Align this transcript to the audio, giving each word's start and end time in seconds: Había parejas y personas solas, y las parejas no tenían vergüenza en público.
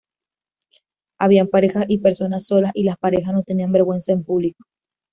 Había 1.19 1.45
parejas 1.45 1.85
y 1.87 1.99
personas 1.99 2.47
solas, 2.47 2.71
y 2.73 2.85
las 2.85 2.97
parejas 2.97 3.35
no 3.35 3.43
tenían 3.43 3.71
vergüenza 3.71 4.11
en 4.13 4.23
público. 4.23 4.63